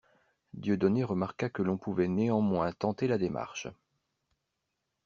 Dieudonné 0.55 1.03
remarqua 1.03 1.51
que 1.51 1.61
l'on 1.61 1.77
pouvait 1.77 2.07
néanmoins 2.07 2.71
tenter 2.71 3.05
la 3.07 3.19
démarche. 3.19 3.67